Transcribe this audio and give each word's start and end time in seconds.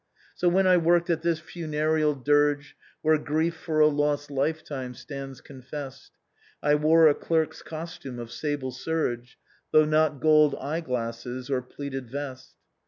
"So, 0.35 0.49
when 0.49 0.65
I 0.65 0.77
worked 0.77 1.11
at 1.11 1.21
this 1.21 1.37
funereal 1.39 2.15
dirge, 2.15 2.75
Where 3.03 3.19
grief 3.19 3.53
for 3.53 3.79
a 3.81 3.85
lost 3.87 4.31
lifetime 4.31 4.95
stands 4.95 5.41
confessed, 5.41 6.13
I 6.63 6.73
wore 6.73 7.07
a 7.07 7.13
clerk's 7.13 7.61
costume 7.61 8.17
of 8.17 8.31
sable 8.31 8.71
serge, 8.71 9.37
Though 9.69 9.85
not 9.85 10.19
gold 10.19 10.55
eye 10.59 10.81
glasses 10.81 11.51
or 11.51 11.61
pleated 11.61 12.09
vest. 12.09 12.55